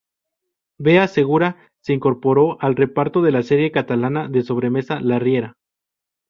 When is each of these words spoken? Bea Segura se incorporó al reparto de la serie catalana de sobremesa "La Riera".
Bea 0.79 1.07
Segura 1.07 1.57
se 1.83 1.93
incorporó 1.93 2.59
al 2.59 2.75
reparto 2.75 3.21
de 3.21 3.31
la 3.31 3.43
serie 3.43 3.71
catalana 3.71 4.29
de 4.29 4.41
sobremesa 4.41 4.99
"La 4.99 5.19
Riera". 5.19 5.53